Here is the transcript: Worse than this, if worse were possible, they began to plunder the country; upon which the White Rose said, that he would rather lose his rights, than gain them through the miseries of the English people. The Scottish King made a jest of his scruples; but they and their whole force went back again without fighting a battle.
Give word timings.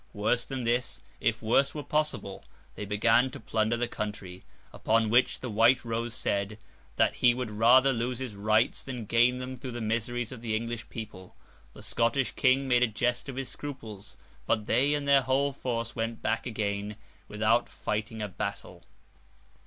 Worse 0.13 0.45
than 0.45 0.63
this, 0.63 0.99
if 1.19 1.43
worse 1.43 1.75
were 1.75 1.83
possible, 1.83 2.43
they 2.73 2.85
began 2.85 3.29
to 3.29 3.39
plunder 3.39 3.77
the 3.77 3.87
country; 3.87 4.41
upon 4.73 5.11
which 5.11 5.41
the 5.41 5.49
White 5.51 5.85
Rose 5.85 6.15
said, 6.15 6.57
that 6.95 7.13
he 7.13 7.35
would 7.35 7.51
rather 7.51 7.93
lose 7.93 8.17
his 8.17 8.33
rights, 8.33 8.81
than 8.81 9.05
gain 9.05 9.37
them 9.37 9.57
through 9.57 9.73
the 9.73 9.79
miseries 9.79 10.31
of 10.31 10.41
the 10.41 10.55
English 10.55 10.89
people. 10.89 11.35
The 11.73 11.83
Scottish 11.83 12.31
King 12.31 12.67
made 12.67 12.81
a 12.81 12.87
jest 12.87 13.29
of 13.29 13.35
his 13.35 13.49
scruples; 13.49 14.17
but 14.47 14.65
they 14.65 14.95
and 14.95 15.07
their 15.07 15.21
whole 15.21 15.53
force 15.53 15.95
went 15.95 16.23
back 16.23 16.47
again 16.47 16.95
without 17.27 17.69
fighting 17.69 18.23
a 18.23 18.27
battle. 18.27 18.81